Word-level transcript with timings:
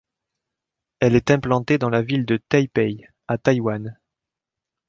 Elle 0.99 1.15
est 1.15 1.29
implantée 1.29 1.77
dans 1.77 1.91
la 1.91 2.01
ville 2.01 2.25
de 2.25 2.37
Taipei, 2.37 3.05
à 3.27 3.37
Taïwan. 3.37 3.99